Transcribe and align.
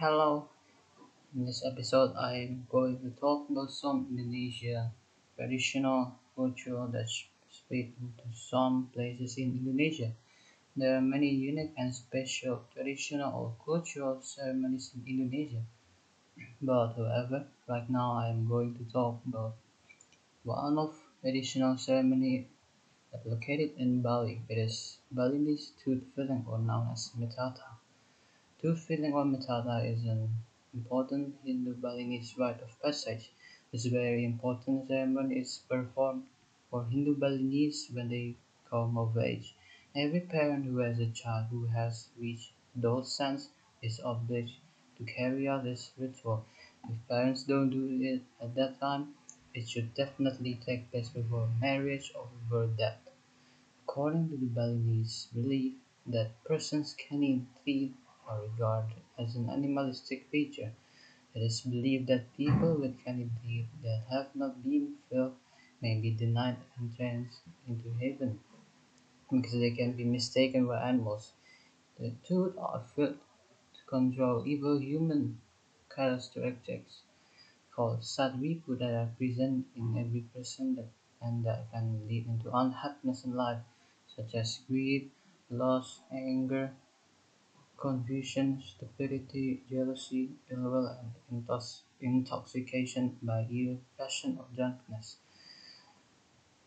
Hello, 0.00 0.48
in 1.34 1.46
this 1.46 1.64
episode 1.66 2.14
I'm 2.16 2.66
going 2.70 3.00
to 3.00 3.10
talk 3.20 3.50
about 3.50 3.70
some 3.70 4.06
Indonesia 4.10 4.92
traditional 5.36 6.14
culture 6.36 6.86
that 6.92 7.08
speak 7.50 7.96
to 8.18 8.24
some 8.34 8.90
places 8.94 9.38
in 9.38 9.58
Indonesia. 9.60 10.12
There 10.76 10.96
are 10.96 11.02
many 11.02 11.30
unique 11.30 11.74
and 11.76 11.94
special 11.94 12.64
traditional 12.72 13.34
or 13.34 13.56
cultural 13.64 14.22
ceremonies 14.22 14.92
in 14.94 15.02
Indonesia. 15.06 15.64
But 16.62 16.94
however, 16.94 17.48
right 17.68 17.90
now 17.90 18.12
I'm 18.18 18.48
going 18.48 18.76
to 18.78 18.84
talk 18.92 19.20
about 19.26 19.56
one 20.44 20.78
of 20.78 20.94
traditional 21.22 21.78
ceremony 21.78 22.48
located 23.26 23.72
in 23.78 24.02
Bali. 24.02 24.42
It 24.48 24.58
is 24.58 24.98
Balinese 25.10 25.72
tooth 25.84 26.04
filling 26.16 26.46
or 26.48 26.60
known 26.60 26.90
as 26.92 27.10
Metatah. 27.18 27.79
Tooth 28.60 28.80
filling 28.80 29.14
or 29.14 29.24
Metatah 29.24 29.90
is 29.90 30.04
an 30.04 30.28
important 30.74 31.34
Hindu 31.42 31.76
Balinese 31.76 32.36
rite 32.36 32.60
of 32.60 32.78
passage. 32.82 33.32
This 33.72 33.86
very 33.86 34.22
important 34.22 34.86
ceremony 34.86 35.38
is 35.38 35.62
performed 35.66 36.24
for 36.68 36.84
Hindu 36.84 37.16
Balinese 37.16 37.88
when 37.90 38.10
they 38.10 38.36
come 38.68 38.98
of 38.98 39.16
age. 39.16 39.54
Every 39.96 40.20
parent 40.20 40.66
who 40.66 40.76
has 40.76 40.98
a 40.98 41.06
child 41.06 41.46
who 41.48 41.64
has 41.68 42.08
reached 42.18 42.52
adult 42.76 43.06
sense 43.06 43.48
is 43.80 43.98
obliged 44.04 44.58
to 44.98 45.04
carry 45.04 45.48
out 45.48 45.64
this 45.64 45.92
ritual. 45.96 46.44
If 46.84 47.08
parents 47.08 47.44
don't 47.44 47.70
do 47.70 47.88
it 48.02 48.20
at 48.42 48.54
that 48.56 48.78
time, 48.78 49.14
it 49.54 49.70
should 49.70 49.94
definitely 49.94 50.60
take 50.66 50.90
place 50.90 51.08
before 51.08 51.48
marriage 51.62 52.12
or 52.14 52.28
before 52.42 52.66
death. 52.66 53.00
According 53.84 54.28
to 54.28 54.36
the 54.36 54.48
Balinese 54.48 55.28
belief 55.32 55.72
that 56.08 56.44
persons 56.44 56.92
canine 56.92 57.48
teeth 57.64 57.94
are 58.30 58.42
regarded 58.42 59.02
as 59.18 59.36
an 59.36 59.50
animalistic 59.50 60.30
creature, 60.30 60.72
it 61.34 61.40
is 61.40 61.62
believed 61.62 62.06
that 62.08 62.32
people 62.36 62.76
with 62.76 63.04
teeth 63.04 63.66
that 63.82 64.04
have 64.10 64.34
not 64.36 64.62
been 64.62 64.96
filled 65.10 65.36
may 65.82 66.00
be 66.00 66.12
denied 66.12 66.58
entrance 66.80 67.40
into 67.68 67.92
heaven 67.94 68.40
because 69.30 69.52
they 69.52 69.70
can 69.70 69.92
be 69.92 70.04
mistaken 70.04 70.66
for 70.66 70.76
animals. 70.76 71.32
The 71.98 72.12
tooth 72.24 72.58
are 72.58 72.84
filled 72.96 73.18
to 73.74 73.82
control 73.86 74.46
evil 74.46 74.80
human 74.80 75.40
characteristics 75.94 77.02
called 77.74 78.00
sadripu 78.00 78.78
that 78.78 78.94
are 78.94 79.10
present 79.18 79.66
in 79.76 79.96
every 79.98 80.22
person 80.34 80.76
that, 80.76 80.88
and 81.22 81.44
that 81.46 81.70
can 81.72 82.06
lead 82.08 82.26
into 82.26 82.50
unhappiness 82.56 83.24
in 83.24 83.34
life 83.34 83.62
such 84.06 84.34
as 84.34 84.60
greed, 84.68 85.10
loss, 85.50 86.02
anger, 86.12 86.74
confusion, 87.80 88.62
stupidity, 88.62 89.62
jealousy, 89.68 90.36
ill 90.50 90.70
will, 90.70 90.86
and 90.86 91.44
intoxication 92.00 93.16
by 93.22 93.46
evil 93.50 93.80
passion 93.98 94.36
or 94.38 94.46
drunkenness. 94.54 95.16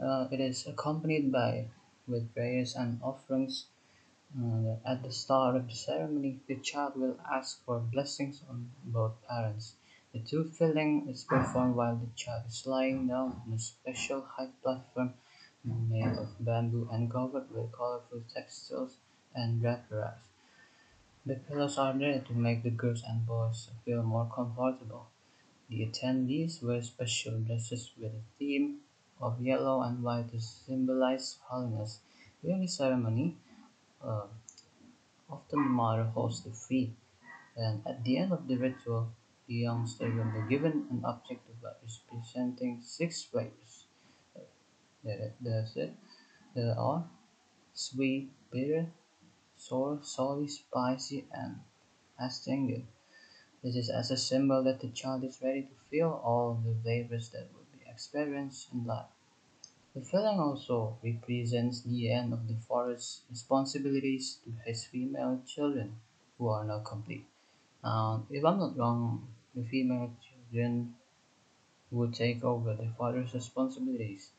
Uh, 0.00 0.26
it 0.32 0.40
is 0.40 0.66
accompanied 0.66 1.30
by 1.30 1.68
with 2.06 2.32
prayers 2.34 2.74
and 2.74 2.98
offerings. 3.02 3.66
Uh, 4.38 4.76
at 4.84 5.02
the 5.02 5.12
start 5.12 5.56
of 5.56 5.68
the 5.68 5.74
ceremony, 5.74 6.40
the 6.46 6.56
child 6.56 6.96
will 6.96 7.18
ask 7.30 7.64
for 7.64 7.80
blessings 7.80 8.42
on 8.48 8.70
both 8.84 9.14
parents. 9.28 9.74
The 10.12 10.20
tooth 10.20 10.56
filling 10.56 11.08
is 11.08 11.24
performed 11.24 11.76
while 11.76 11.96
the 11.96 12.08
child 12.16 12.44
is 12.48 12.66
lying 12.66 13.08
down 13.08 13.42
on 13.46 13.52
a 13.54 13.58
special 13.58 14.22
high 14.22 14.50
platform 14.62 15.14
made 15.64 16.16
of 16.18 16.28
bamboo 16.40 16.88
and 16.92 17.10
covered 17.10 17.50
with 17.50 17.72
colorful 17.72 18.22
textiles 18.34 18.98
and 19.34 19.62
wrappers. 19.62 20.35
The 21.26 21.34
pillows 21.34 21.76
are 21.76 21.92
there 21.98 22.20
to 22.20 22.32
make 22.32 22.62
the 22.62 22.70
girls 22.70 23.02
and 23.02 23.26
boys 23.26 23.68
feel 23.84 24.04
more 24.04 24.30
comfortable. 24.32 25.08
The 25.68 25.84
attendees 25.84 26.62
wear 26.62 26.80
special 26.80 27.40
dresses 27.40 27.90
with 27.98 28.12
a 28.12 28.22
theme 28.38 28.78
of 29.20 29.40
yellow 29.40 29.82
and 29.82 30.04
white 30.04 30.30
to 30.30 30.40
symbolize 30.40 31.38
holiness. 31.42 31.98
During 32.42 32.60
the 32.60 32.68
ceremony, 32.68 33.36
uh, 34.00 34.26
often 35.28 35.64
the 35.64 35.68
mother 35.68 36.04
holds 36.04 36.44
the 36.44 36.52
feet, 36.52 36.94
and 37.56 37.82
at 37.84 38.04
the 38.04 38.18
end 38.18 38.32
of 38.32 38.46
the 38.46 38.56
ritual, 38.56 39.08
the 39.48 39.54
youngster 39.54 40.08
will 40.08 40.30
be 40.30 40.48
given 40.48 40.86
an 40.90 41.02
object 41.04 41.42
representing 41.60 42.80
six 42.82 43.24
flavors. 43.24 43.86
That's 45.02 45.76
it. 45.76 45.92
There 46.54 46.78
are 46.78 47.04
sweet, 47.74 48.30
bitter, 48.52 48.86
sour, 49.56 49.98
salty, 50.02 50.48
spicy, 50.48 51.26
and 51.32 51.60
astringent. 52.18 52.86
This 53.62 53.76
is 53.76 53.90
as 53.90 54.10
a 54.10 54.16
symbol 54.16 54.62
that 54.64 54.80
the 54.80 54.88
child 54.88 55.24
is 55.24 55.40
ready 55.42 55.62
to 55.62 55.74
feel 55.90 56.20
all 56.24 56.54
the 56.64 56.74
flavors 56.82 57.30
that 57.30 57.48
will 57.52 57.66
be 57.72 57.84
experienced 57.90 58.68
in 58.72 58.84
life. 58.84 59.06
The 59.94 60.02
filling 60.02 60.38
also 60.38 60.98
represents 61.02 61.80
the 61.80 62.12
end 62.12 62.32
of 62.32 62.48
the 62.48 62.54
father's 62.68 63.22
responsibilities 63.30 64.38
to 64.44 64.52
his 64.64 64.84
female 64.84 65.42
children, 65.46 65.96
who 66.38 66.48
are 66.48 66.64
now 66.64 66.80
complete. 66.80 67.26
Uh, 67.82 68.20
if 68.30 68.44
I'm 68.44 68.58
not 68.58 68.76
wrong, 68.76 69.26
the 69.54 69.64
female 69.64 70.12
children 70.22 70.94
would 71.90 72.14
take 72.14 72.44
over 72.44 72.74
the 72.74 72.90
father's 72.98 73.32
responsibilities. 73.32 74.30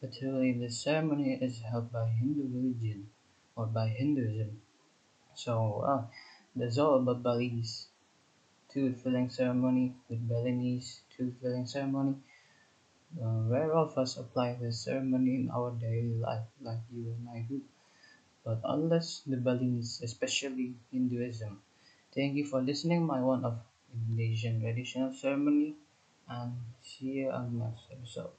But 0.00 0.14
truly, 0.14 0.52
the 0.52 0.70
ceremony 0.70 1.34
is 1.34 1.60
held 1.60 1.92
by 1.92 2.08
Hindu 2.08 2.42
religion 2.42 3.10
or 3.60 3.66
by 3.66 3.88
Hinduism. 3.88 4.60
So, 5.34 5.80
uh, 5.92 6.02
all 6.78 6.96
about 7.02 7.22
Bali's 7.22 7.88
tooth 8.70 9.02
filling 9.02 9.30
ceremony 9.30 9.94
with 10.08 10.28
Balinese 10.28 11.02
tooth 11.16 11.34
filling 11.42 11.66
ceremony. 11.66 12.16
Uh, 13.22 13.42
rare 13.46 13.72
of 13.72 13.96
us 13.96 14.16
apply 14.16 14.54
this 14.54 14.82
ceremony 14.82 15.36
in 15.36 15.50
our 15.50 15.70
daily 15.70 16.16
life, 16.18 16.48
like 16.60 16.80
you 16.90 17.12
and 17.12 17.28
I 17.28 17.42
do, 17.48 17.62
but 18.44 18.60
unless 18.64 19.20
the 19.26 19.36
Balinese, 19.36 20.02
especially 20.02 20.76
Hinduism. 20.92 21.62
Thank 22.14 22.36
you 22.36 22.46
for 22.46 22.62
listening 22.62 23.06
my 23.06 23.22
one 23.22 23.44
of 23.44 23.60
Indonesian 23.94 24.60
traditional 24.60 25.12
ceremony, 25.12 25.76
and 26.28 26.54
see 26.82 27.12
you 27.24 27.30
on 27.30 27.58
the 27.58 27.64
next 27.66 27.84
episode. 27.92 28.32